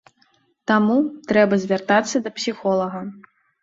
[0.71, 0.95] Таму
[1.33, 3.09] трэба звяртацца да псіхолага.